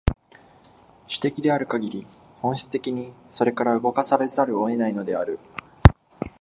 [1.07, 2.07] 種的であるかぎり、
[2.41, 5.37] 本質的にそれから動かされざるを得ないのである。